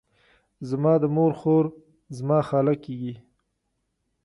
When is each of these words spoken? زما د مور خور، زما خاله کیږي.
زما 0.69 0.93
د 1.03 1.05
مور 1.15 1.31
خور، 1.39 1.65
زما 2.17 2.37
خاله 2.47 2.75
کیږي. 2.83 3.13